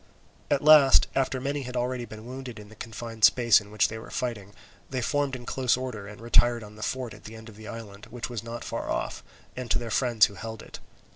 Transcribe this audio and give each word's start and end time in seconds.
At 0.49 0.63
last, 0.63 1.07
after 1.13 1.39
many 1.39 1.61
had 1.61 1.73
been 1.75 1.79
already 1.79 2.05
wounded 2.05 2.57
in 2.57 2.69
the 2.69 2.75
confined 2.75 3.23
space 3.23 3.61
in 3.61 3.69
which 3.69 3.87
they 3.87 3.99
were 3.99 4.09
fighting, 4.09 4.55
they 4.89 4.99
formed 4.99 5.35
in 5.35 5.45
close 5.45 5.77
order 5.77 6.07
and 6.07 6.19
retired 6.19 6.63
on 6.63 6.75
the 6.75 6.81
fort 6.81 7.13
at 7.13 7.25
the 7.25 7.35
end 7.35 7.49
of 7.49 7.55
the 7.55 7.67
island, 7.67 8.07
which 8.09 8.27
was 8.27 8.41
not 8.43 8.63
far 8.63 8.89
off, 8.89 9.23
and 9.55 9.69
to 9.69 9.77
their 9.77 9.91
friends 9.91 10.25
who 10.25 10.33
held 10.33 10.63
it. 10.63 10.79